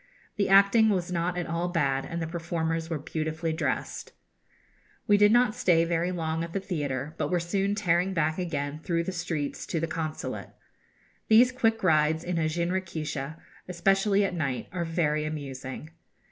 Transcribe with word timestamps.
The 0.35 0.49
acting 0.49 0.89
was 0.89 1.11
not 1.11 1.37
at 1.37 1.45
all 1.45 1.67
bad, 1.69 2.07
and 2.07 2.19
the 2.19 2.25
performers 2.25 2.89
were 2.89 2.97
beautifully 2.97 3.53
dressed. 3.53 4.13
We 5.05 5.15
did 5.15 5.31
not 5.31 5.53
stay 5.53 5.85
very 5.85 6.11
long 6.11 6.43
at 6.43 6.53
the 6.53 6.59
theatre, 6.59 7.13
but 7.19 7.29
were 7.29 7.39
soon 7.39 7.75
tearing 7.75 8.11
back 8.15 8.39
again 8.39 8.79
through 8.79 9.03
the 9.03 9.11
streets 9.11 9.67
to 9.67 9.79
the 9.79 9.85
Consulate. 9.85 10.49
These 11.27 11.51
quick 11.51 11.83
rides 11.83 12.23
in 12.23 12.39
a 12.39 12.49
jinrikisha, 12.49 13.37
especially 13.67 14.25
at 14.25 14.33
night, 14.33 14.69
are 14.71 14.85
very 14.85 15.23
amusing. 15.23 15.91